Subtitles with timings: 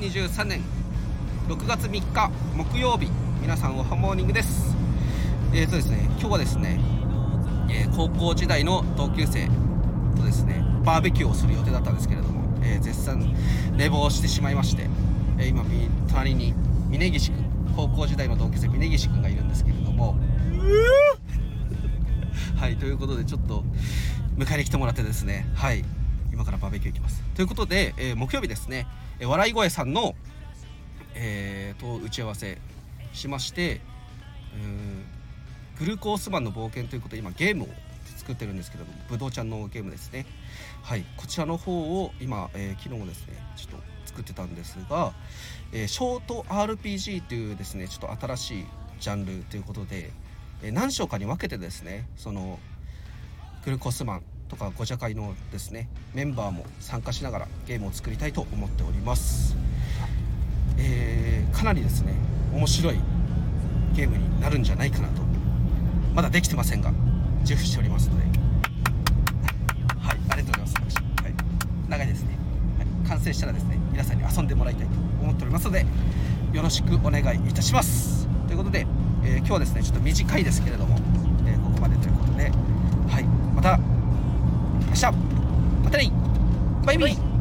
[0.00, 0.60] 2023年
[1.48, 3.08] 6月3日木曜日
[3.40, 4.74] 皆さんおはモーニングです。
[5.52, 6.80] えーとですね今日はですね、
[7.70, 9.48] えー高校時代の同級生
[10.16, 13.34] とですねバーベキューをする予定だったんですけれども、えー絶賛
[13.76, 14.88] 寝坊してしまいまして、
[15.38, 15.64] えー今
[16.08, 16.54] 隣に
[16.90, 17.44] 峯岸君
[17.76, 20.16] 高校時代の同級生峯岸君がいるんですけれども
[22.56, 23.64] はいということでちょっと
[24.36, 25.84] 迎えに来てもらってですねはい
[26.32, 27.22] 今からバーベキュー行きます。
[27.36, 28.86] ということで、えー木曜日ですね、
[29.20, 30.14] え笑い声さんの、
[31.14, 32.58] えーと打ち合わせ
[33.12, 33.80] しまして
[34.56, 35.04] うーん
[35.78, 37.68] グルコースマンの冒険ということで今ゲームを
[38.16, 40.24] 作ってるんですけどもぶどうちゃんのゲームですね。
[40.82, 45.12] はいこちらの方を今、えー昨日もですねちょっと作ってたんですが、
[45.72, 48.66] えーショート RPG というですねちょっと新しい
[49.00, 50.10] ジャンルということで、
[50.62, 52.58] えー何章かに分けてですねその
[53.64, 59.56] グルコースマンとかゴジャ会のですねメンバーも参加しながらゲームを作りたいと思っております、
[60.78, 62.14] えーかなりですね
[62.52, 62.98] 面白い
[63.94, 65.22] ゲームになるんじゃないかなと。
[66.14, 66.92] まだできてませんが
[67.40, 68.24] 自負しておりますので。
[69.98, 71.34] はいありがとうございます、はい、
[71.88, 72.36] 長いですね、
[72.78, 74.92] はい、完成したらですね皆さんに遊んでもらいたいと
[75.22, 75.86] 思っておりますので
[76.52, 78.28] よろしくお願いいたします。
[78.46, 78.86] ということで、
[79.24, 80.96] えー今日はですねちょっと短いですけれども、
[81.46, 82.14] えーここまでという
[84.94, 85.24] ことではい
[85.84, 86.10] またまたね
[86.86, 87.33] バイビー。